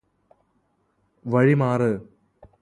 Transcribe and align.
വഴി 1.25 1.53
മാറ് 1.53 1.91